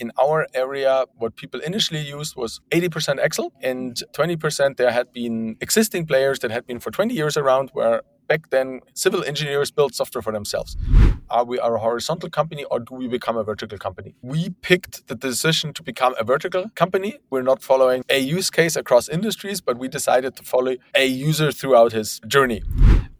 [0.00, 5.56] In our area, what people initially used was 80% Excel and 20% there had been
[5.60, 9.94] existing players that had been for 20 years around where back then civil engineers built
[9.94, 10.76] software for themselves.
[11.30, 14.16] Are we a horizontal company or do we become a vertical company?
[14.20, 17.18] We picked the decision to become a vertical company.
[17.30, 21.52] We're not following a use case across industries, but we decided to follow a user
[21.52, 22.62] throughout his journey.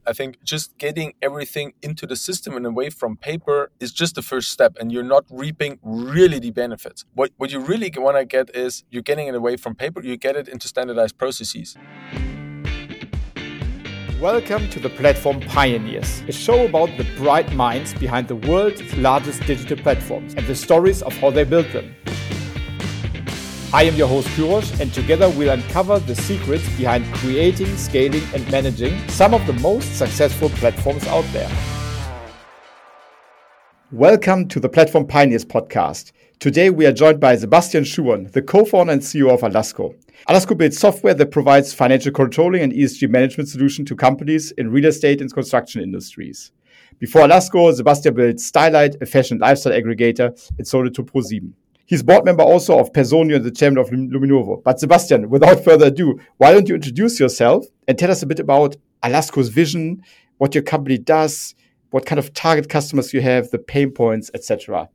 [0.07, 4.21] I think just getting everything into the system and away from paper is just the
[4.21, 7.07] first step, and you're not reaping really the benefits.
[7.15, 10.19] What, what you really want to get is you're getting it away from paper, you
[10.19, 11.79] get it into standardized processes.
[14.21, 19.41] Welcome to the Platform Pioneers, a show about the bright minds behind the world's largest
[19.47, 21.95] digital platforms and the stories of how they built them.
[23.75, 28.49] I am your host Cyrosch, and together we'll uncover the secrets behind creating, scaling, and
[28.49, 31.51] managing some of the most successful platforms out there.
[33.91, 36.13] Welcome to the Platform Pioneers podcast.
[36.39, 39.93] Today we are joined by Sebastian Schuon, the co-founder and CEO of Alasco.
[40.29, 44.85] Alasco builds software that provides financial controlling and ESG management solutions to companies in real
[44.85, 46.53] estate and construction industries.
[47.01, 51.55] Before Alasco, Sebastian built Stylight, a fashion lifestyle aggregator, and sold it to ProSieben.
[51.87, 54.63] He's board member also of Personio and the chairman of Luminovo.
[54.63, 58.41] But Sebastian, without further ado, why don't you introduce yourself and tell us a bit
[58.41, 60.03] about Alasco's vision,
[60.39, 61.55] what your company does,
[61.91, 64.89] what kind of target customers you have, the pain points, etc.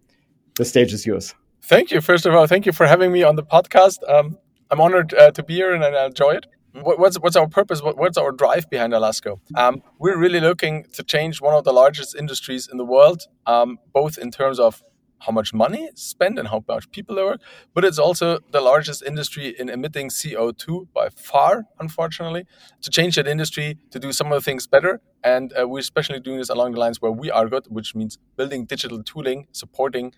[0.55, 1.35] The stage is yours.
[1.63, 2.01] Thank you.
[2.01, 3.97] First of all, thank you for having me on the podcast.
[4.09, 4.37] Um,
[4.71, 6.45] I'm honored uh, to be here and I enjoy it.
[6.73, 7.81] What's, what's our purpose?
[7.81, 9.39] what's our drive behind Alasco?
[9.55, 13.79] Um, we're really looking to change one of the largest industries in the world, um,
[13.93, 14.83] both in terms of
[15.19, 17.41] how much money spent and how much people there work,
[17.73, 22.45] but it's also the largest industry in emitting CO2 by far, unfortunately.
[22.81, 26.19] To change that industry, to do some of the things better, and uh, we're especially
[26.19, 30.13] doing this along the lines where we are good, which means building digital tooling, supporting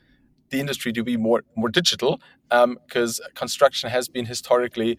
[0.49, 4.97] the industry to be more more digital, because um, construction has been historically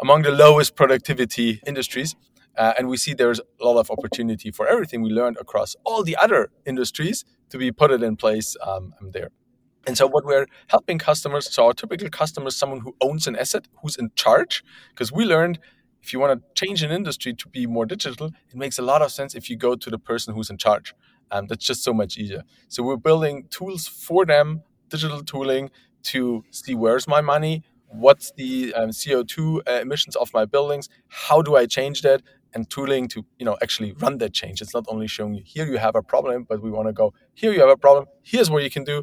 [0.00, 2.16] among the lowest productivity industries.
[2.56, 6.02] Uh, and we see there's a lot of opportunity for everything we learned across all
[6.02, 9.30] the other industries to be put it in place um, there.
[9.86, 13.36] And so, what we're helping customers, so our typical customer is someone who owns an
[13.36, 15.60] asset, who's in charge, because we learned
[16.02, 19.02] if you want to change an industry to be more digital, it makes a lot
[19.02, 20.94] of sense if you go to the person who's in charge.
[21.30, 22.42] Um, that's just so much easier.
[22.68, 25.70] So, we're building tools for them, digital tooling
[26.04, 31.42] to see where's my money, what's the um, CO2 uh, emissions of my buildings, how
[31.42, 32.22] do I change that,
[32.54, 34.60] and tooling to you know actually run that change.
[34.62, 37.12] It's not only showing you here you have a problem, but we want to go
[37.34, 38.06] here you have a problem.
[38.22, 39.02] Here's what you can do,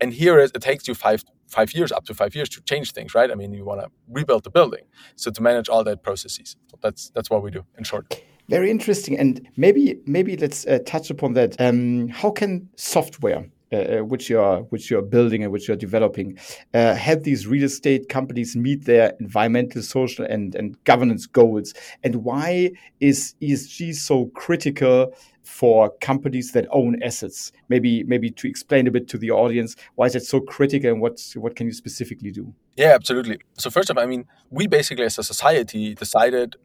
[0.00, 2.92] and here is it takes you five five years up to five years to change
[2.92, 3.30] things, right?
[3.30, 4.84] I mean, you want to rebuild the building,
[5.16, 6.56] so to manage all that processes.
[6.70, 8.22] So that's that's what we do in short.
[8.48, 11.60] Very interesting, and maybe maybe let's uh, touch upon that.
[11.60, 16.36] Um, how can software uh, uh, which you're which you're building and which you're developing
[16.74, 21.72] uh, help these real estate companies meet their environmental, social, and and governance goals?
[22.02, 25.14] And why is ESG so critical
[25.44, 27.52] for companies that own assets?
[27.68, 31.00] Maybe maybe to explain a bit to the audience why is it so critical and
[31.00, 32.52] what what can you specifically do?
[32.76, 33.38] Yeah, absolutely.
[33.58, 36.56] So first of all, I mean, we basically as a society decided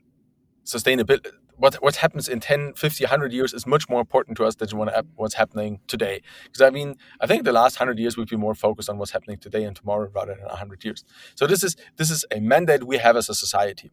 [0.65, 4.55] sustainability what what happens in 10 50 100 years is much more important to us
[4.55, 4.69] than
[5.15, 6.21] what's happening today.
[6.43, 9.11] Because i mean i think the last 100 years we've been more focused on what's
[9.11, 11.03] happening today and tomorrow rather than 100 years.
[11.35, 13.91] So this is this is a mandate we have as a society.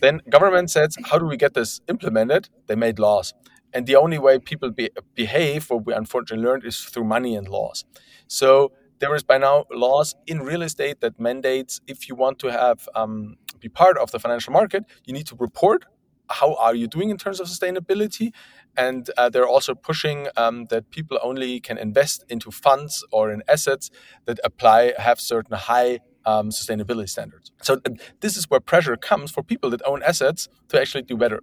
[0.00, 2.48] Then government says how do we get this implemented?
[2.66, 3.34] They made laws.
[3.74, 7.46] And the only way people be, behave what we unfortunately learned is through money and
[7.46, 7.84] laws.
[8.26, 12.48] So there is by now laws in real estate that mandates if you want to
[12.48, 15.84] have um, be part of the financial market you need to report
[16.30, 18.32] how are you doing in terms of sustainability?
[18.76, 23.42] And uh, they're also pushing um, that people only can invest into funds or in
[23.48, 23.90] assets
[24.26, 27.52] that apply have certain high um, sustainability standards.
[27.62, 27.90] So uh,
[28.20, 31.40] this is where pressure comes for people that own assets to actually do better.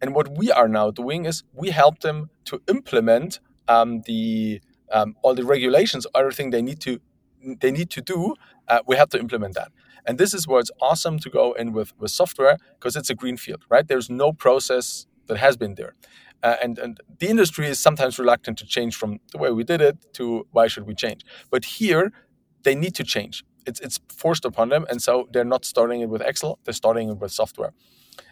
[0.00, 5.14] And what we are now doing is we help them to implement um, the um,
[5.22, 7.00] all the regulations, everything they need to
[7.60, 8.34] they need to do.
[8.68, 9.72] Uh, we have to implement that.
[10.06, 13.14] And this is where it's awesome to go in with, with software because it's a
[13.14, 13.86] green field, right?
[13.86, 15.94] There's no process that has been there.
[16.42, 19.80] Uh, and, and the industry is sometimes reluctant to change from the way we did
[19.80, 21.24] it to why should we change.
[21.50, 22.12] But here,
[22.64, 23.44] they need to change.
[23.64, 24.84] It's, it's forced upon them.
[24.90, 27.72] And so they're not starting it with Excel, they're starting it with software.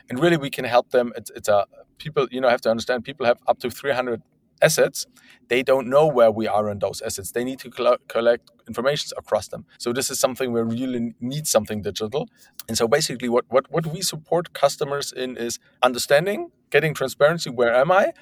[0.09, 1.13] And really, we can help them.
[1.17, 1.67] It's, it's a
[1.99, 4.21] people, you know, have to understand people have up to 300
[4.63, 5.07] assets,
[5.49, 7.33] they don't know where we are on those assets.
[7.33, 7.71] They need to
[8.09, 9.67] collect information across them.
[9.79, 12.29] So this is something where we really need something digital.
[12.69, 17.75] And so basically what, what, what we support customers in is understanding, getting transparency, where
[17.75, 18.13] am I?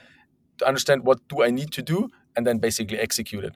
[0.58, 3.54] To understand what do I need to do, and then basically execute it.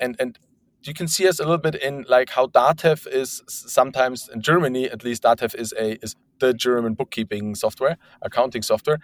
[0.00, 0.38] And and
[0.82, 4.90] you can see us a little bit in like how Datev is sometimes in Germany,
[4.90, 8.98] at least Datev is a is the German bookkeeping software, accounting software,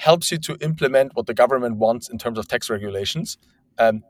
[0.00, 3.36] helps you to implement what the government wants in terms of tax regulations.
[3.78, 4.02] Um,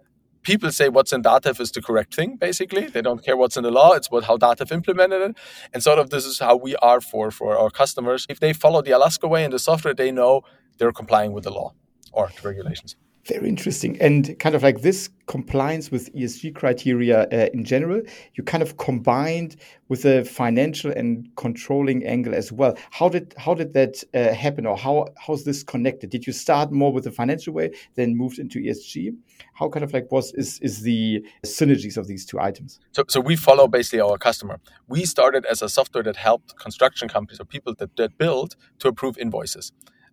[0.43, 2.87] people say what's in Datev is the correct thing, basically.
[2.87, 5.37] They don't care what's in the law, it's what how Datev implemented it.
[5.73, 8.25] And sort of this is how we are for, for our customers.
[8.29, 10.43] If they follow the Alasco way in the software, they know
[10.79, 11.75] they're complying with the law
[12.13, 12.97] or the regulations.
[13.27, 14.01] Very interesting.
[14.01, 18.01] And kind of like this compliance with ESG criteria uh, in general,
[18.35, 19.57] you kind of combined
[19.89, 22.79] with a financial and controlling angle as well.
[22.91, 26.09] How did how did that uh, happen, or how how's this connected?
[26.09, 29.15] Did you start more with the financial way, then moved into ESG?
[29.53, 32.81] How kind of like was is is the synergies of these two items?
[32.93, 34.61] So so we follow basically our customer.
[34.89, 38.89] We started as a software that helped construction companies or people that, that build to
[38.89, 39.73] approve invoices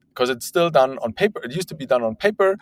[0.10, 1.40] because it's still done on paper.
[1.44, 2.58] It used to be done on paper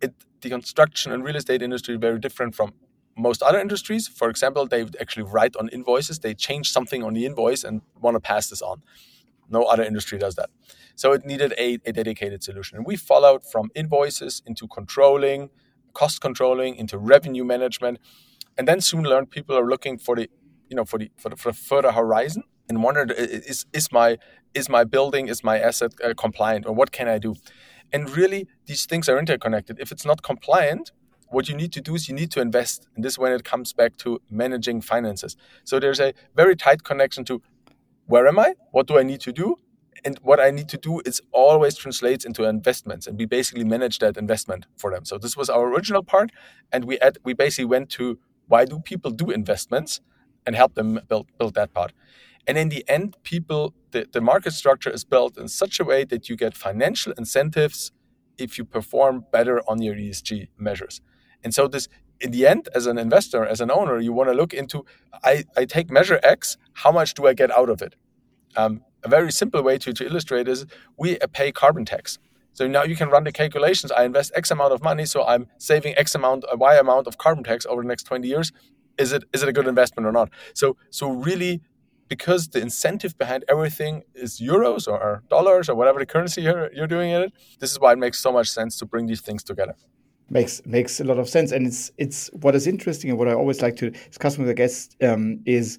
[0.00, 2.72] it, the construction and real estate industry very different from
[3.16, 4.08] most other industries.
[4.08, 6.18] For example, they actually write on invoices.
[6.18, 8.82] They change something on the invoice and want to pass this on.
[9.48, 10.50] No other industry does that.
[10.96, 12.78] So it needed a, a dedicated solution.
[12.78, 15.50] And we followed from invoices into controlling,
[15.92, 17.98] cost controlling, into revenue management.
[18.56, 20.30] And then soon learned people are looking for the,
[20.68, 24.18] you know, for the for the, for the further horizon and wondered is is my
[24.54, 27.34] is my building is my asset uh, compliant or what can I do?
[27.92, 29.78] And really, these things are interconnected.
[29.78, 30.92] If it's not compliant,
[31.28, 32.86] what you need to do is you need to invest.
[32.94, 35.36] And this is when it comes back to managing finances.
[35.64, 37.42] So there's a very tight connection to
[38.06, 38.54] where am I?
[38.72, 39.56] What do I need to do?
[40.04, 44.00] And what I need to do is always translates into investments, and we basically manage
[44.00, 45.04] that investment for them.
[45.06, 46.30] So this was our original part,
[46.72, 50.02] and we add, we basically went to why do people do investments,
[50.44, 51.92] and help them build build that part.
[52.46, 56.04] And in the end, people, the, the market structure is built in such a way
[56.04, 57.92] that you get financial incentives
[58.36, 61.00] if you perform better on your ESG measures.
[61.42, 61.88] And so this
[62.20, 64.84] in the end, as an investor, as an owner, you want to look into
[65.22, 67.96] I, I take measure X, how much do I get out of it?
[68.56, 70.64] Um, a very simple way to, to illustrate is
[70.96, 72.18] we pay carbon tax.
[72.52, 73.90] So now you can run the calculations.
[73.90, 77.18] I invest X amount of money, so I'm saving X amount, a Y amount of
[77.18, 78.52] carbon tax over the next 20 years.
[78.96, 80.30] Is it is it a good investment or not?
[80.54, 81.62] So so really
[82.14, 86.92] because the incentive behind everything is euros or dollars or whatever the currency you're, you're
[86.96, 89.42] doing in it, this is why it makes so much sense to bring these things
[89.42, 89.74] together.
[90.30, 93.34] Makes makes a lot of sense, and it's it's what is interesting and what I
[93.34, 95.76] always like to discuss with the guests um, is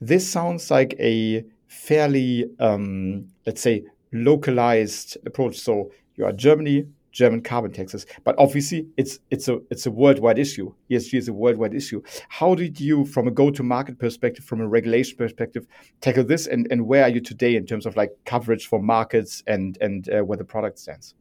[0.00, 5.56] this sounds like a fairly um, let's say localized approach.
[5.58, 8.06] So you are Germany, German carbon taxes.
[8.24, 10.74] But obviously, it's it's a it's a worldwide issue.
[10.90, 12.02] ESG is a worldwide issue.
[12.28, 15.66] How did you, from a go-to-market perspective, from a regulation perspective,
[16.00, 16.46] tackle this?
[16.46, 20.10] And and where are you today in terms of like coverage for markets and and
[20.10, 21.14] uh, where the product stands?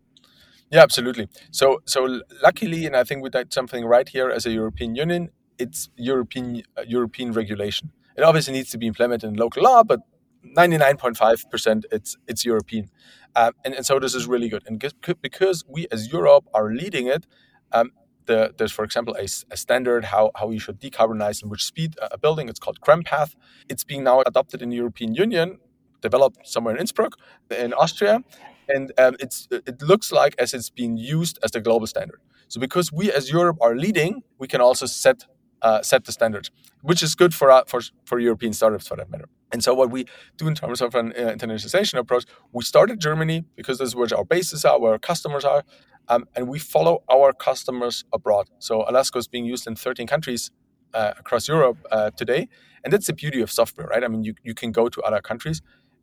[0.72, 1.30] Yeah, absolutely.
[1.52, 5.30] So so luckily, and I think we did something right here as a European Union.
[5.60, 7.92] It's European uh, European regulation.
[8.18, 10.00] It obviously needs to be implemented in local law, but
[10.46, 12.90] 99.5% it's it's European.
[13.36, 14.64] Um, and, and so this is really good.
[14.68, 14.84] And
[15.22, 17.26] because we as Europe are leading it,
[17.72, 17.92] um,
[18.26, 21.96] the, there's, for example, a, a, standard how, how you should decarbonize and which speed
[22.00, 22.48] a building.
[22.48, 23.36] It's called CRREM-Path.
[23.70, 25.60] It's being now adopted in the European Union,
[26.02, 27.18] developed somewhere in Innsbruck,
[27.50, 28.24] in Austria.
[28.70, 32.22] And um, it's, it looks like as it's being used as the global standard.
[32.48, 35.26] So because we as Europe are leading, we can also set
[35.64, 36.52] uh, set the standards,
[36.82, 39.28] which is good for, uh, for for European startups for that matter.
[39.52, 40.06] And so, what we
[40.38, 43.96] do in terms of an uh, internationalization approach, we start in Germany because this is
[43.96, 45.64] where our bases are, where our customers are,
[46.10, 48.50] um, and we follow our customers abroad.
[48.60, 50.52] So, Alasco is being used in 13 countries
[50.94, 52.50] uh, across Europe uh, today,
[52.84, 54.04] and that's the beauty of software, right?
[54.04, 55.62] I mean, you, you can go to other countries,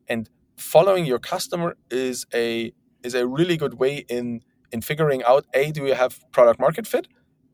[0.09, 4.41] and following your customer is a is a really good way in
[4.73, 7.09] in figuring out a do you have product market fit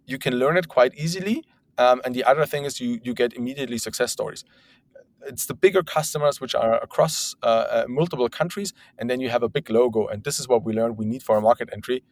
[0.06, 1.44] you can learn it quite easily
[1.78, 4.45] um, and the other thing is you you get immediately success stories.
[5.26, 9.42] It's the bigger customers which are across uh, uh, multiple countries, and then you have
[9.42, 10.06] a big logo.
[10.06, 12.04] And this is what we learned we need for a market entry.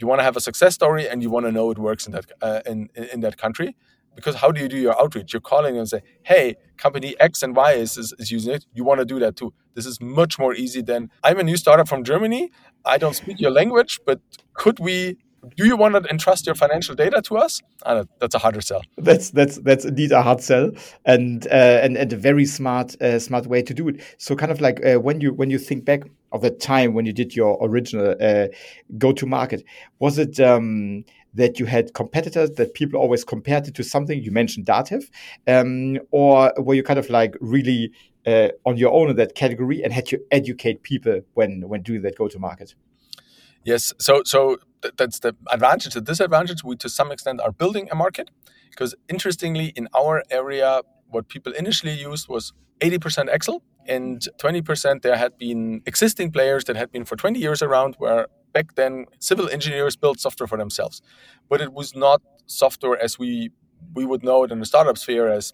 [0.00, 2.12] You want to have a success story, and you want to know it works in
[2.12, 3.76] that uh, in in that country.
[4.14, 5.32] Because how do you do your outreach?
[5.32, 8.64] You're calling and say, "Hey, company X and Y is, is, is using it.
[8.72, 11.56] You want to do that too." This is much more easy than I'm a new
[11.56, 12.50] startup from Germany.
[12.84, 14.20] I don't speak your language, but
[14.54, 15.16] could we
[15.56, 17.60] do you want to entrust your financial data to us?
[17.84, 18.82] Uh, that's a harder sell.
[18.96, 20.70] That's that's that's indeed a hard sell,
[21.04, 24.00] and uh, and, and a very smart uh, smart way to do it.
[24.18, 27.06] So kind of like uh, when you when you think back of the time when
[27.06, 28.48] you did your original uh,
[28.98, 29.62] go to market,
[29.98, 30.40] was it?
[30.40, 31.04] Um,
[31.36, 35.02] that you had competitors that people always compared it to something you mentioned Datev,
[35.48, 37.90] um, or were you kind of like really
[38.24, 42.02] uh, on your own in that category and had to educate people when when doing
[42.02, 42.74] that go to market?
[43.64, 43.92] Yes.
[43.98, 45.94] So so th- that's the advantage.
[45.94, 48.30] The disadvantage, we to some extent are building a market
[48.70, 55.16] because interestingly, in our area, what people initially used was 80% Excel and 20% there
[55.16, 59.48] had been existing players that had been for 20 years around where back then civil
[59.48, 61.02] engineers built software for themselves
[61.48, 63.50] but it was not software as we
[63.94, 65.52] we would know it in the startup sphere as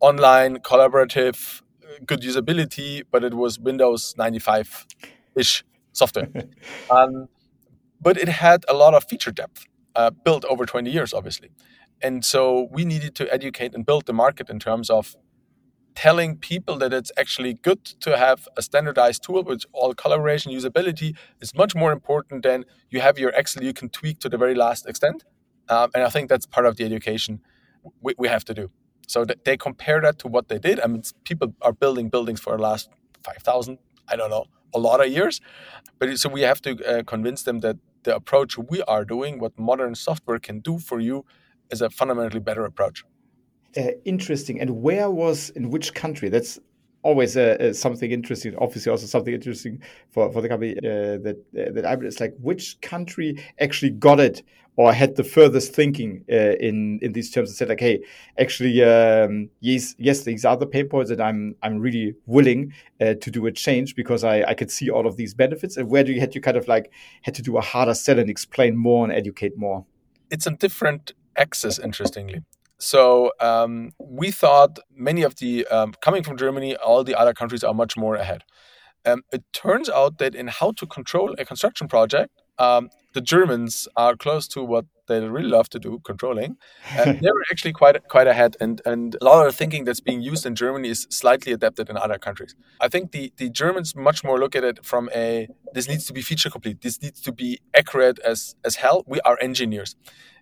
[0.00, 4.86] online collaborative uh, good usability but it was windows 95
[5.36, 5.64] ish
[5.98, 6.28] software
[6.90, 7.28] um,
[8.00, 11.50] but it had a lot of feature depth uh, built over 20 years obviously
[12.00, 15.16] and so we needed to educate and build the market in terms of
[15.98, 21.16] telling people that it's actually good to have a standardized tool with all collaboration usability
[21.40, 24.54] is much more important than you have your Excel you can tweak to the very
[24.54, 25.24] last extent.
[25.68, 27.40] Um, and I think that's part of the education
[28.00, 28.70] we, we have to do.
[29.08, 30.78] So th- they compare that to what they did.
[30.78, 32.88] I mean, people are building buildings for the last
[33.24, 34.44] 5,000, I don't know,
[34.74, 35.40] a lot of years.
[35.98, 39.58] But so we have to uh, convince them that the approach we are doing, what
[39.58, 41.24] modern software can do for you,
[41.70, 43.04] is a fundamentally better approach
[43.76, 44.60] uh, interesting.
[44.60, 46.28] And where was in which country?
[46.28, 46.58] That's
[47.02, 48.54] always uh, uh, something interesting.
[48.58, 52.34] Obviously, also something interesting for, for the company uh, that uh, that I it's like
[52.40, 54.42] which country actually got it
[54.76, 58.00] or had the furthest thinking uh, in in these terms and said like, hey,
[58.38, 63.14] actually, um, yes, yes, these are the pain points that I'm I'm really willing uh,
[63.14, 65.76] to do a change because I I could see all of these benefits.
[65.76, 68.18] And where do you had to kind of like had to do a harder sell
[68.18, 69.84] and explain more and educate more?
[70.30, 72.42] It's a different axis, interestingly.
[72.78, 77.64] So um, we thought many of the um, coming from Germany, all the other countries
[77.64, 78.44] are much more ahead.
[79.04, 83.88] Um, it turns out that in how to control a construction project, um, the Germans
[83.96, 86.56] are close to what they really love to do, controlling.
[86.96, 90.20] And they're actually quite quite ahead, and and a lot of the thinking that's being
[90.20, 92.54] used in Germany is slightly adapted in other countries.
[92.80, 96.12] I think the the Germans much more look at it from a this needs to
[96.12, 99.04] be feature complete, this needs to be accurate as as hell.
[99.06, 99.96] We are engineers,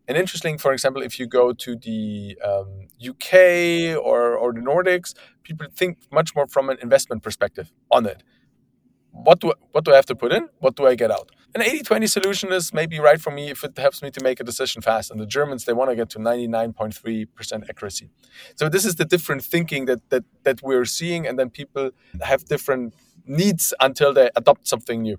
[0.09, 5.15] and interesting, for example, if you go to the um, UK or, or the Nordics,
[5.43, 8.23] people think much more from an investment perspective on it.
[9.11, 10.49] What do, what do I have to put in?
[10.59, 11.31] What do I get out?
[11.55, 14.41] An 80 20 solution is maybe right for me if it helps me to make
[14.41, 15.11] a decision fast.
[15.11, 18.11] And the Germans, they want to get to 99.3% accuracy.
[18.57, 21.27] So this is the different thinking that, that, that we're seeing.
[21.27, 22.95] And then people have different
[23.25, 25.19] needs until they adopt something new.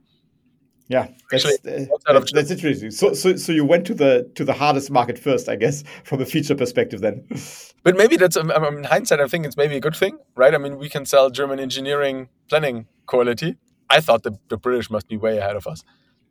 [0.90, 2.92] Yeah, that's, Actually, uh, that's interesting.
[2.92, 6.22] So, so, so you went to the to the hardest market first, I guess, from
[6.22, 7.02] a feature perspective.
[7.02, 7.28] Then,
[7.84, 9.20] but maybe that's um, um, in hindsight.
[9.20, 10.54] I think it's maybe a good thing, right?
[10.54, 13.58] I mean, we can sell German engineering planning quality.
[13.90, 15.84] I thought the, the British must be way ahead of us.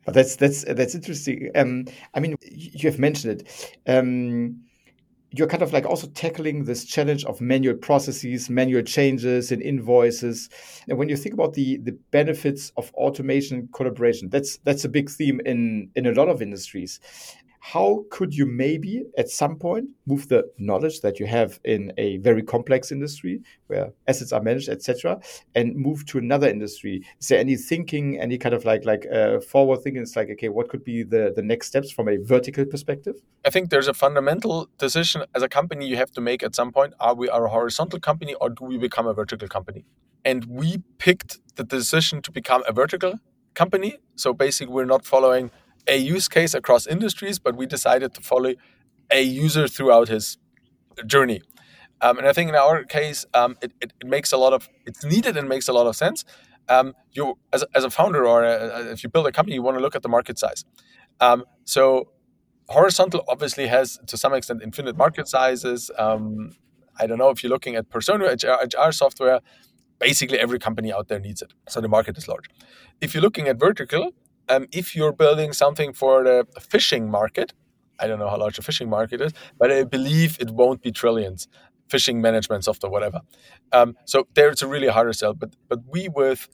[0.06, 1.50] But that's that's that's interesting.
[1.54, 3.78] Um, I mean, you have mentioned it.
[3.86, 4.62] Um,
[5.33, 10.49] you're kind of like also tackling this challenge of manual processes, manual changes in invoices.
[10.88, 15.11] And when you think about the the benefits of automation collaboration, that's that's a big
[15.11, 17.00] theme in in a lot of industries
[17.73, 22.18] how could you maybe at some point move the knowledge that you have in a
[22.18, 25.18] very complex industry where assets are managed etc
[25.56, 27.04] and move to another industry?
[27.20, 30.02] Is there any thinking any kind of like like uh, forward thinking?
[30.02, 33.16] It's like okay what could be the the next steps from a vertical perspective?
[33.44, 36.70] I think there's a fundamental decision as a company you have to make at some
[36.70, 36.94] point.
[37.00, 39.85] Are we are a horizontal company or do we become a vertical company?
[40.25, 43.14] And we picked the decision to become a vertical
[43.54, 43.96] company.
[44.14, 45.50] So basically we're not following
[45.88, 48.55] a use case across industries, but we decided to follow
[49.11, 50.38] a user throughout his
[51.07, 51.43] journey.
[52.00, 54.69] Um, and I think in our case, um, it, it, it, makes a lot of
[54.85, 56.25] it's needed and makes a lot of sense.
[56.69, 59.76] Um, you as, as a founder or a, if you build a company, you want
[59.78, 60.64] to look at the market size.
[61.21, 62.09] Um, so
[62.69, 65.90] horizontal obviously has to some extent infinite market sizes.
[65.97, 66.52] Um,
[66.99, 69.40] I don't know if you're looking at Personio HR, HR software.
[69.99, 72.45] Basically, every company out there needs it, so the market is large.
[73.00, 74.12] If you're looking at vertical,
[74.49, 77.53] um, if you're building something for the fishing market,
[77.99, 80.93] I don't know how large the fishing market is, but I believe it won't be
[80.93, 81.49] trillions.
[81.88, 83.21] Fishing management software, whatever.
[83.73, 85.35] Um, so there it's a really harder sell.
[85.35, 86.49] But but we with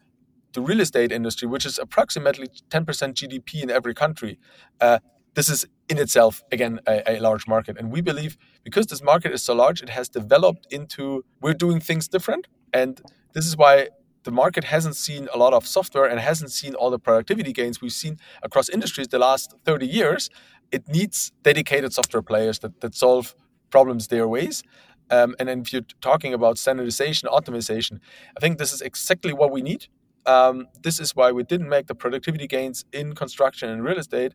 [0.52, 2.84] the real estate industry, which is approximately 10%
[3.14, 4.38] GDP in every country,
[4.82, 4.98] uh,
[5.34, 7.78] this is in itself again a, a, large market.
[7.78, 11.80] And we believe because this market is so large, it has developed into we're doing
[11.80, 12.46] things different.
[12.72, 13.00] And
[13.32, 13.88] this is why
[14.24, 17.80] the market hasn't seen a lot of software and hasn't seen all the productivity gains
[17.80, 20.30] we've seen across industries the last 30 years.
[20.70, 23.34] It needs dedicated software players that, that solve
[23.70, 24.62] problems their ways.
[25.10, 27.98] Um, and then if you're talking about standardization, optimization,
[28.36, 29.86] I think this is exactly what we need.
[30.24, 34.32] Um, this is why we didn't make the productivity gains in construction and real estate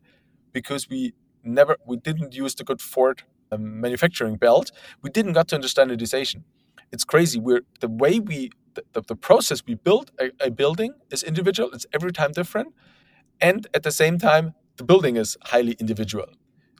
[0.52, 4.70] because we never we didn't use the good Ford um, manufacturing belt.
[5.02, 6.44] We didn't got to understand standardization.
[6.92, 7.40] It's crazy.
[7.40, 8.50] We're the way we
[8.92, 12.74] the, the, process we build a, a, building is individual it's every time different
[13.40, 16.26] And at the same time, the building is highly individual.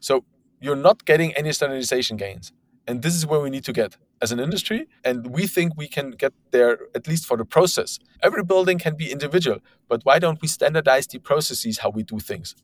[0.01, 0.25] So
[0.61, 2.51] you're not getting any standardization gains.
[2.87, 4.87] And this is where we need to get as an industry.
[5.03, 7.99] And we think we can get there at least for the process.
[8.23, 12.19] Every building can be individual, but why don't we standardize the processes how we do
[12.19, 12.55] things?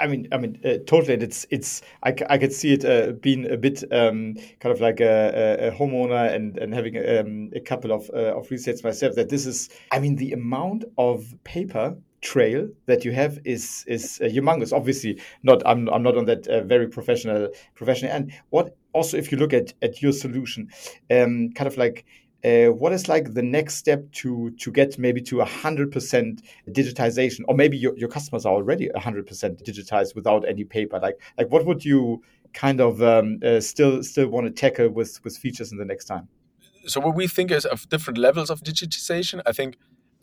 [0.00, 1.14] I mean, I mean, uh, totally.
[1.14, 1.82] It's, it's.
[2.02, 5.70] I, I could see it uh, being a bit um, kind of like a, a,
[5.70, 9.14] homeowner and and having um, a couple of uh, of resets myself.
[9.14, 9.68] That this is.
[9.92, 14.72] I mean, the amount of paper trail that you have is is uh, humongous.
[14.72, 15.62] Obviously, not.
[15.64, 19.52] I'm I'm not on that uh, very professional professional And What also, if you look
[19.52, 20.70] at at your solution,
[21.10, 22.04] um, kind of like
[22.44, 27.40] uh, what is like the next step to to get maybe to 100% digitization?
[27.48, 30.98] Or maybe your, your customers are already 100% digitized without any paper.
[31.00, 32.22] Like like what would you
[32.52, 36.06] kind of um, uh, still still want to tackle with with features in the next
[36.06, 36.28] time?
[36.86, 39.76] So what we think is of different levels of digitization i think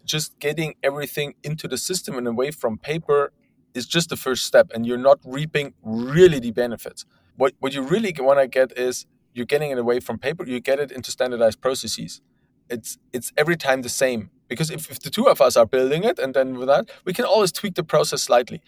[0.10, 3.32] just getting everything into the system and away from paper
[3.74, 7.06] is just the first step and you're not reaping really the benefits.
[7.38, 10.60] What what you really want to get is you're getting it away from paper you
[10.60, 12.22] get it into standardized processes
[12.70, 16.04] it's it's every time the same because if, if the two of us are building
[16.04, 18.62] it and then with that we can always tweak the process slightly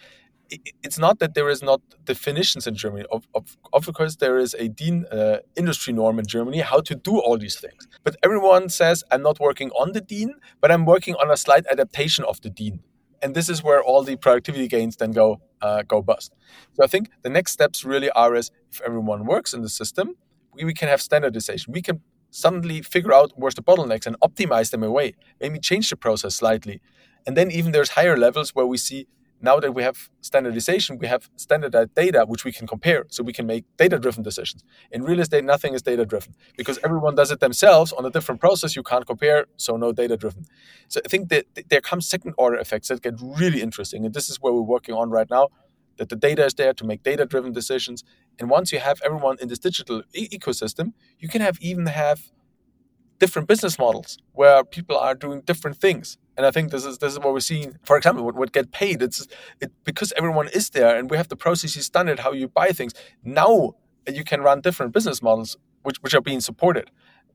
[0.83, 3.05] it's not that there is not definitions in Germany.
[3.11, 6.95] Of, of, of course, there is a DIN uh, industry norm in Germany how to
[6.95, 7.87] do all these things.
[8.03, 11.65] But everyone says, I'm not working on the DIN, but I'm working on a slight
[11.71, 12.81] adaptation of the DIN.
[13.21, 16.33] And this is where all the productivity gains then go uh, go bust.
[16.73, 20.15] So I think the next steps really are as if everyone works in the system,
[20.53, 21.73] we, can have standardization.
[21.73, 25.95] We can suddenly figure out where's the bottlenecks and optimize them away, maybe change the
[25.95, 26.81] process slightly.
[27.25, 29.07] And then even there's higher levels where we see
[29.43, 33.33] now that we have standardization, we have standardized data which we can compare, so we
[33.33, 34.63] can make data-driven decisions.
[34.91, 38.75] In real estate, nothing is data-driven because everyone does it themselves on a different process.
[38.75, 40.45] You can't compare, so no data-driven.
[40.87, 44.39] So I think that there come second-order effects that get really interesting, and this is
[44.39, 45.49] where we're working on right now
[45.97, 48.03] that the data is there to make data driven decisions.
[48.39, 52.31] And once you have everyone in this digital e- ecosystem, you can have even have
[53.19, 56.17] different business models where people are doing different things.
[56.35, 57.77] And I think this is this is what we're seeing.
[57.83, 59.01] For example, what, get paid.
[59.01, 59.27] It's
[59.59, 62.93] it because everyone is there and we have the processes standard how you buy things.
[63.23, 63.73] Now
[64.07, 66.89] you can run different business models which, which are being supported.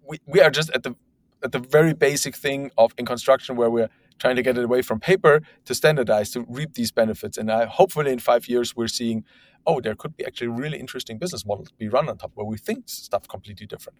[0.09, 0.97] We, we are just at the
[1.45, 4.83] at the very basic thing of in construction where we're trying to get it away
[4.83, 7.37] from paper to standardize to reap these benefits.
[7.39, 9.25] And I, hopefully, in five years, we're seeing,
[9.67, 12.57] oh, there could be actually really interesting business models be run on top where we
[12.57, 13.99] think stuff completely different.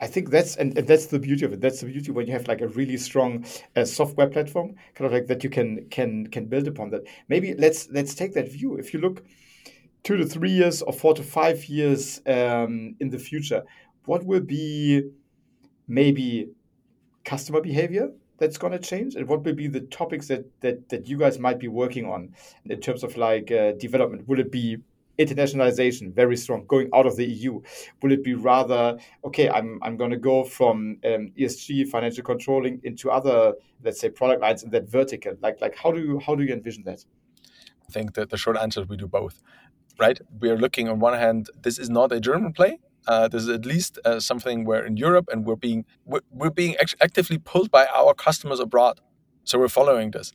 [0.00, 1.60] I think that's and, and, that's the beauty of it.
[1.60, 3.44] That's the beauty when you have like a really strong
[3.76, 7.02] uh, software platform, kind of like that you can can can build upon that.
[7.28, 8.74] Maybe let's let's take that view.
[8.74, 9.22] If you look
[10.02, 13.62] two to three years or four to five years um, in the future,
[14.06, 15.02] what will be
[15.86, 16.48] maybe
[17.24, 18.10] customer behavior
[18.42, 19.14] that's going to change?
[19.14, 22.34] And what will be the topics that, that that you guys might be working on
[22.64, 24.26] in terms of like uh, development?
[24.28, 24.78] Will it be
[25.18, 27.60] internationalization very strong going out of the eu
[28.00, 32.80] will it be rather okay i'm, I'm going to go from um, esg financial controlling
[32.82, 33.52] into other
[33.84, 35.34] let's say product lines in that vertical?
[35.42, 37.04] Like like how do you how do you envision that?
[37.88, 39.42] I think that the short answer is we do both
[40.00, 40.18] right?
[40.40, 43.48] We are looking on one hand this is not a german play uh, this is
[43.48, 47.70] at least uh, something where in Europe, and we're being we're, we're being actively pulled
[47.70, 49.00] by our customers abroad.
[49.44, 50.32] So we're following this,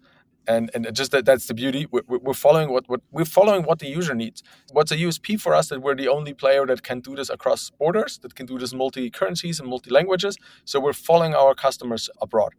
[0.47, 1.87] and and just that that's the beauty.
[1.89, 4.43] We're, we're following what, what we're following what the user needs.
[4.71, 7.69] What's a USP for us that we're the only player that can do this across
[7.71, 10.37] borders, that can do this multi currencies and multi languages.
[10.65, 12.53] So we're following our customers abroad.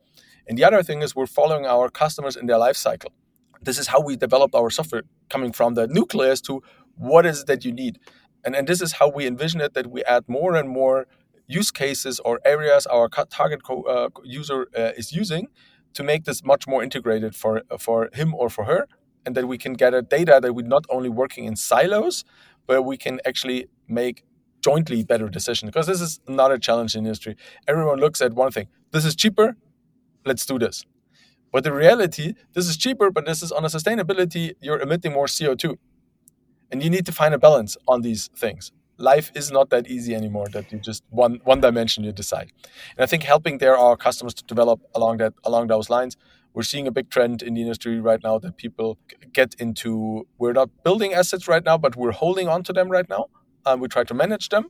[0.49, 3.13] And the other thing is we're following our customers in their life cycle.
[3.61, 6.63] This is how we developed our software, coming from the nucleus to
[6.97, 7.99] what is it that you need
[8.45, 11.07] and, and this is how we envision it that we add more and more
[11.47, 15.49] use cases or areas our target uh, user uh, is using
[15.95, 18.87] to make this much more integrated for for him or for her.
[19.27, 22.25] And that we can gather data that we're not only working in silos
[22.67, 24.25] but we can actually make
[24.63, 25.71] jointly better decisions.
[25.71, 27.35] Because this is not a challenge in industry.
[27.67, 29.57] Everyone looks at one thing this is cheaper
[30.27, 30.85] let's do this.
[31.53, 35.27] But the reality this is cheaper but this is on a sustainability you're emitting more
[35.27, 35.77] co2
[36.71, 38.73] and you need to find a balance on these things.
[38.99, 42.51] Life is not that easy anymore that you just one one dimension you decide.
[42.97, 46.17] And i think helping there our customers to develop along that along those lines.
[46.55, 48.99] We're seeing a big trend in the industry right now that people
[49.33, 53.09] get into we're not building assets right now but we're holding on to them right
[53.09, 53.27] now.
[53.65, 54.65] And we try to manage them.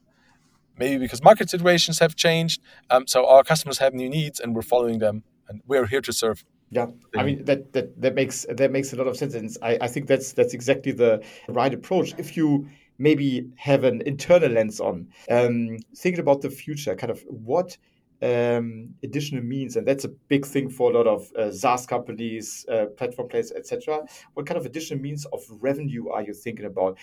[0.77, 2.61] Maybe because market situations have changed.
[2.91, 6.13] Um, so our customers have new needs and we're following them and we're here to
[6.13, 9.51] serve yeah, I mean that that that makes that makes a lot of sense, and
[9.63, 12.15] I, I think that's that's exactly the right approach.
[12.19, 17.25] If you maybe have an internal lens on, um, thinking about the future, kind of
[17.29, 17.79] what
[18.21, 22.67] um, additional means, and that's a big thing for a lot of uh, SaaS companies,
[22.71, 24.01] uh, platform players, etc.
[24.35, 26.99] What kind of additional means of revenue are you thinking about?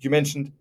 [0.00, 0.52] You mentioned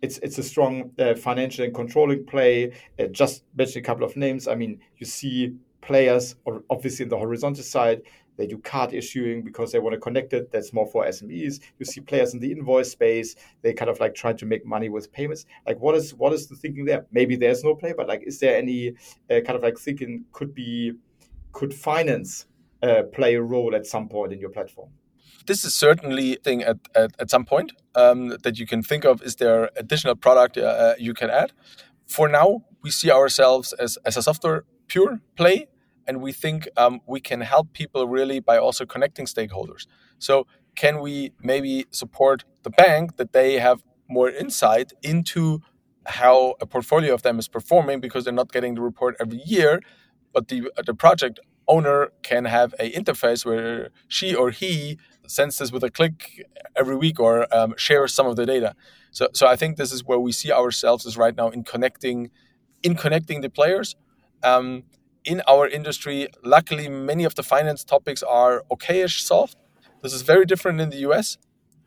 [0.00, 2.72] it's it's a strong uh, financial and controlling play.
[2.98, 4.48] Uh, just mention a couple of names.
[4.48, 8.02] I mean, you see players, or obviously in the horizontal side,
[8.36, 10.50] they do card issuing because they want to connect it.
[10.50, 11.60] That's more for SMEs.
[11.78, 13.36] You see players in the invoice space.
[13.60, 15.44] They kind of like try to make money with payments.
[15.66, 17.04] Like, what is what is the thinking there?
[17.12, 18.94] Maybe there's no play, but like, is there any
[19.30, 20.92] uh, kind of like thinking could be
[21.52, 22.46] could finance
[22.82, 24.88] uh, play a role at some point in your platform?
[25.46, 29.22] This is certainly thing at, at, at some point um, that you can think of.
[29.22, 31.52] Is there additional product uh, uh you can add?
[32.06, 35.58] For now, we see ourselves as, as a software pure play
[36.06, 39.86] and we think um, we can help people really by also connecting stakeholders.
[40.18, 45.60] So, can we maybe support the bank that they have more insight into
[46.06, 49.80] how a portfolio of them is performing because they're not getting the report every year,
[50.34, 55.70] but the the project owner can have a interface where she or he sends this
[55.72, 58.74] with a click every week or um, shares some of the data.
[59.12, 62.30] So, so I think this is where we see ourselves is right now in connecting,
[62.82, 63.96] in connecting the players.
[64.42, 64.84] Um,
[65.24, 69.56] in our industry, luckily, many of the finance topics are okayish solved.
[70.02, 71.36] This is very different in the US.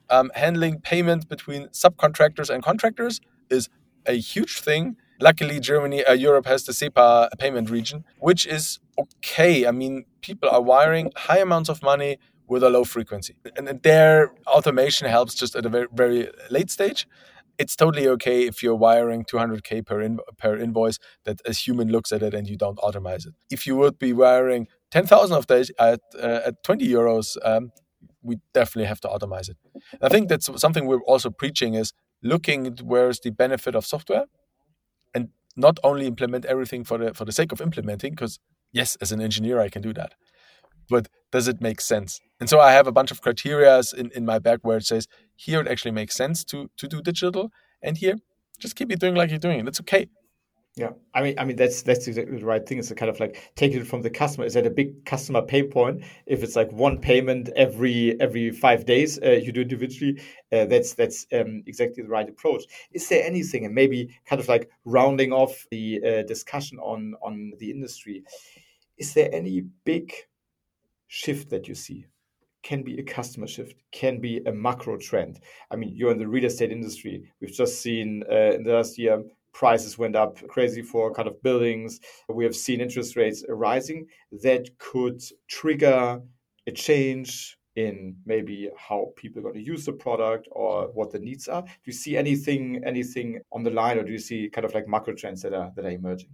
[0.10, 3.70] Um, handling payment between subcontractors and contractors is
[4.06, 4.98] a huge thing.
[5.20, 9.66] Luckily, Germany, uh, Europe has the SEPA payment region, which is okay.
[9.66, 14.34] I mean, people are wiring high amounts of money with a low frequency, and their
[14.48, 17.08] automation helps just at a very, very late stage
[17.64, 22.12] it's totally okay if you're wiring 200k per in, per invoice that a human looks
[22.12, 23.34] at it and you don't automate it.
[23.50, 27.72] If you would be wiring 10,000 of those at uh, at 20 euros, um,
[28.22, 29.58] we definitely have to automate it.
[30.02, 34.26] I think that's something we're also preaching is looking at where's the benefit of software,
[35.16, 38.12] and not only implement everything for the for the sake of implementing.
[38.12, 38.40] Because
[38.72, 40.12] yes, as an engineer, I can do that,
[40.90, 42.20] but does it make sense?
[42.40, 45.08] And so I have a bunch of criterias in, in my back where it says
[45.36, 48.18] here it actually makes sense to to do digital, and here
[48.60, 49.80] just keep it doing like you're doing it.
[49.80, 50.08] Okay.
[50.76, 52.80] Yeah, I mean, I mean that's that's exactly the right thing.
[52.80, 54.46] It's kind of like taking it from the customer.
[54.46, 56.04] Is that a big customer pain point?
[56.26, 60.20] If it's like one payment every every five days, uh, you do individually.
[60.52, 62.64] Uh, that's that's um, exactly the right approach.
[62.92, 67.54] Is there anything, and maybe kind of like rounding off the uh, discussion on on
[67.60, 68.24] the industry?
[68.98, 70.12] Is there any big
[71.14, 72.08] shift that you see?
[72.64, 75.40] Can be a customer shift, can be a macro trend.
[75.70, 77.30] I mean, you're in the real estate industry.
[77.40, 79.24] We've just seen uh, in the last year
[79.54, 82.00] prices went up crazy for kind of buildings.
[82.28, 84.08] We have seen interest rates rising.
[84.42, 86.20] That could trigger
[86.66, 91.20] a change in maybe how people are going to use the product or what the
[91.20, 91.62] needs are.
[91.62, 94.88] Do you see anything anything on the line, or do you see kind of like
[94.88, 96.30] macro trends that are that are emerging?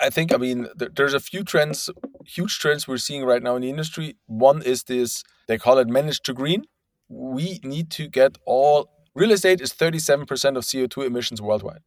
[0.00, 1.90] I think I mean there's a few trends,
[2.26, 4.16] huge trends we're seeing right now in the industry.
[4.26, 6.64] One is this they call it managed to green.
[7.08, 11.80] We need to get all real estate is 37% of CO2 emissions worldwide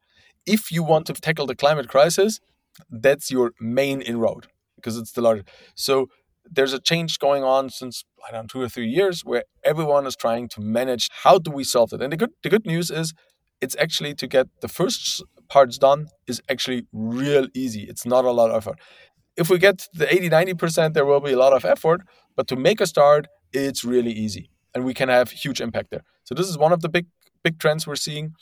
[0.46, 2.40] if you want to tackle the climate crisis,
[2.90, 5.48] that's your main inroad because it's the largest.
[5.76, 6.08] So
[6.50, 10.06] there's a change going on since I don't know two or three years where everyone
[10.06, 12.02] is trying to manage how do we solve it.
[12.02, 13.14] And the good the good news is
[13.62, 17.84] it's actually to get the first parts done is actually real easy.
[17.84, 18.80] It's not a lot of effort.
[19.36, 22.02] If we get the 80 90%, there will be a lot of effort,
[22.36, 26.04] but to make a start, it's really easy and we can have huge impact there.
[26.24, 27.08] So this is one of the big
[27.44, 28.34] big trends we're seeing.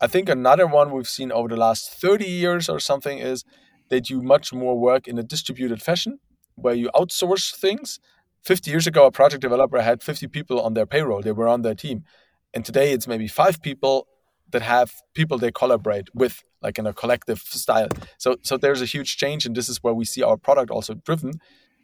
[0.00, 3.44] I think another one we've seen over the last 30 years or something is
[3.88, 6.18] they do much more work in a distributed fashion
[6.56, 7.98] where you outsource things.
[8.44, 11.62] 50 years ago, a project developer had 50 people on their payroll, they were on
[11.62, 12.04] their team.
[12.52, 14.06] And today it's maybe five people
[14.54, 17.88] that have people they collaborate with, like in a collective style.
[18.18, 20.94] So, so there's a huge change, and this is where we see our product also
[20.94, 21.32] driven.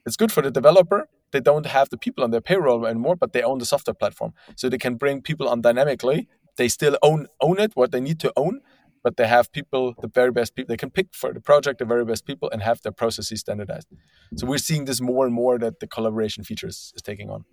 [0.07, 1.01] It's good for the developer.
[1.33, 4.33] They don't have the people on their payroll anymore, but they own the software platform.
[4.57, 6.29] So they can bring people on dynamically
[6.61, 8.61] they still own own it what they need to own
[9.03, 11.85] but they have people the very best people they can pick for the project the
[11.85, 13.89] very best people and have their processes standardized
[14.37, 17.45] so we're seeing this more and more that the collaboration features is taking on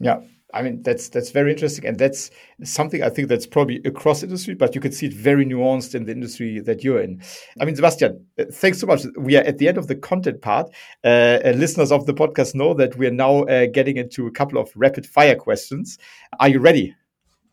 [0.00, 0.20] yeah
[0.54, 2.30] i mean that's that's very interesting and that's
[2.64, 6.04] something i think that's probably across industry but you can see it very nuanced in
[6.04, 7.20] the industry that you're in
[7.60, 10.40] i mean sebastian uh, thanks so much we are at the end of the content
[10.40, 10.70] part
[11.04, 14.70] uh, listeners of the podcast know that we're now uh, getting into a couple of
[14.74, 15.98] rapid fire questions
[16.40, 16.94] are you ready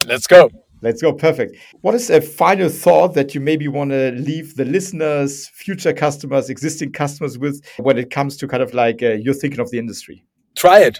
[0.06, 0.50] let's go
[0.82, 1.14] Let's go.
[1.14, 1.58] Perfect.
[1.82, 6.50] What is a final thought that you maybe want to leave the listeners, future customers,
[6.50, 9.80] existing customers with when it comes to kind of like uh, you're thinking of the
[9.80, 10.24] industry?
[10.56, 11.00] Try it.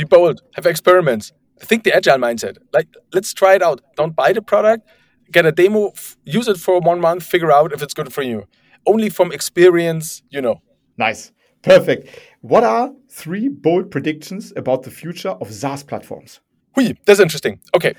[0.00, 0.40] Be bold.
[0.56, 1.32] Have experiments.
[1.70, 2.56] Think the agile mindset.
[2.72, 3.78] Like, let's try it out.
[3.98, 4.82] Don't buy the product.
[5.30, 5.92] Get a demo.
[6.24, 7.22] Use it for one month.
[7.34, 8.38] Figure out if it's good for you.
[8.86, 10.56] only from experience, you know.
[10.96, 11.32] Nice.
[11.62, 12.08] Perfect.
[12.40, 16.40] What are three bold predictions about the future of SaaS platforms?
[16.74, 17.60] Hui, that's interesting.
[17.76, 17.92] Okay.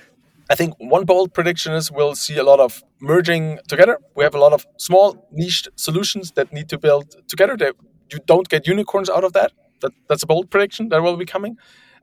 [0.50, 4.00] I think one bold prediction is we'll see a lot of merging together.
[4.16, 7.56] We have a lot of small niche solutions that need to build together.
[7.58, 7.76] That
[8.12, 9.52] you don't get unicorns out of that.
[9.82, 11.54] that that's a bold prediction that will be coming.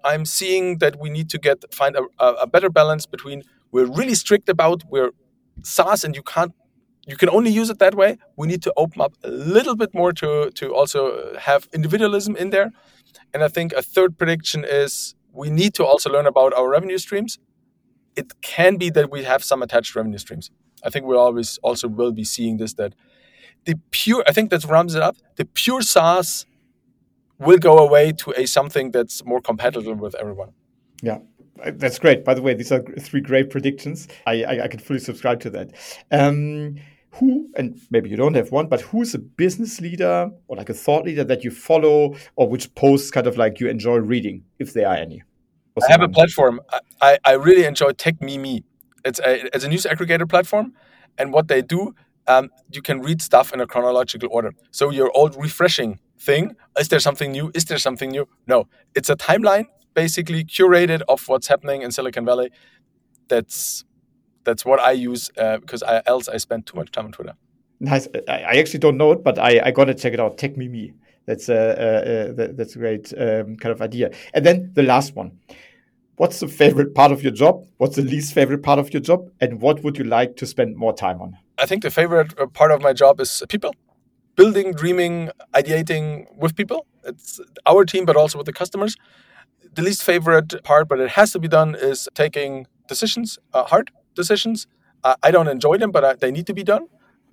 [0.05, 4.15] I'm seeing that we need to get find a, a better balance between we're really
[4.15, 5.11] strict about we're
[5.63, 6.53] SaaS and you can't
[7.07, 8.19] you can only use it that way.
[8.37, 12.51] We need to open up a little bit more to to also have individualism in
[12.51, 12.71] there.
[13.33, 16.99] And I think a third prediction is we need to also learn about our revenue
[16.99, 17.39] streams.
[18.17, 20.51] It can be that we have some attached revenue streams.
[20.85, 22.95] I think we always also will be seeing this that
[23.65, 25.17] the pure I think that rounds it up.
[25.37, 26.47] The pure SaaS
[27.39, 30.51] will go away to a something that's more compatible with everyone.
[31.03, 31.19] Yeah,
[31.75, 32.25] that's great.
[32.25, 34.09] By the way, these are three great predictions.
[34.27, 35.73] I I, I can fully subscribe to that.
[36.11, 36.77] Um,
[37.13, 40.75] who, and maybe you don't have one, but who's a business leader or like a
[40.75, 44.75] thought leader that you follow or which posts kind of like you enjoy reading, if
[44.75, 45.23] there are any?
[45.83, 46.61] I have a platform.
[47.01, 48.65] I, I really enjoy Techmeme.
[49.05, 50.75] It's a, it's a news aggregator platform.
[51.17, 51.95] And what they do,
[52.27, 54.53] um, you can read stuff in a chronological order.
[54.71, 57.51] So you're old refreshing thing, is there something new?
[57.55, 58.29] Is there something new?
[58.47, 62.51] No, it's a timeline basically curated of what's happening in Silicon Valley.
[63.29, 63.85] That's
[64.45, 67.35] that's what I use uh, because I, else I spend too much time on Twitter.
[67.81, 68.09] Nice.
[68.29, 70.39] I actually don't know it, but I, I gotta check it out.
[70.39, 70.95] Techmeme.
[71.27, 71.61] That's a
[72.39, 74.11] uh, uh, that's a great um, kind of idea.
[74.35, 75.33] And then the last one.
[76.17, 77.65] What's the favorite part of your job?
[77.77, 79.31] What's the least favorite part of your job?
[79.41, 81.39] And what would you like to spend more time on?
[81.59, 83.73] I think the favorite uh, part of my job is people,
[84.39, 86.87] building, dreaming, ideating with people.
[87.05, 88.97] It's our team, but also with the customers.
[89.75, 93.91] The least favorite part, but it has to be done, is taking decisions uh, hard
[94.15, 94.67] decisions.
[95.05, 96.85] Uh, I don't enjoy them, but I, they need to be done.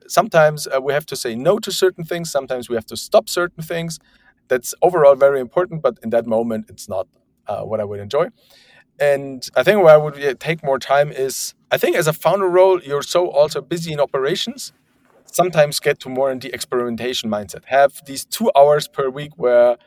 [0.07, 2.31] Sometimes uh, we have to say no to certain things.
[2.31, 3.99] Sometimes we have to stop certain things.
[4.49, 7.07] That's overall very important, but in that moment, it's not
[7.47, 8.27] uh, what I would enjoy.
[8.99, 12.49] And I think where I would take more time is I think as a founder
[12.49, 14.73] role, you're so also busy in operations.
[15.35, 17.65] Sometimes get to more in the experimentation mindset.
[17.65, 19.77] Have these two hours per week where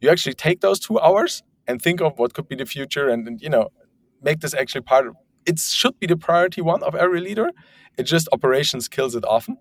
[0.00, 3.26] you actually take those two hours and think of what could be the future and,
[3.28, 3.68] and you know
[4.22, 5.14] make this actually part of
[5.46, 7.50] it should be the priority one of every leader.
[7.96, 9.56] It just operations kills it often,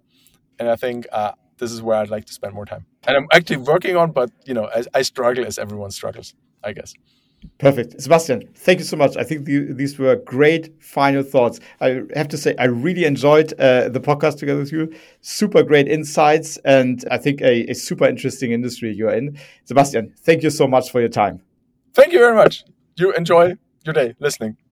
[0.60, 2.86] and I think uh, this is where I'd like to spend more time.
[3.08, 6.74] And I'm actually working on, but you know, I, I struggle as everyone struggles, I
[6.74, 6.94] guess.
[7.58, 8.02] Perfect.
[8.02, 9.18] Sebastian, thank you so much.
[9.18, 11.60] I think the, these were great final thoughts.
[11.82, 14.94] I have to say, I really enjoyed uh, the podcast together with you.
[15.22, 19.38] Super great insights, and I think a, a, super interesting industry you're in.
[19.66, 21.42] Sebastian, thank you so much for your time.
[21.94, 22.64] Thank you very much.
[22.98, 24.58] You enjoy your day listening.